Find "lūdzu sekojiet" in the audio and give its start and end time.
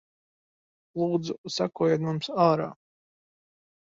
1.01-2.05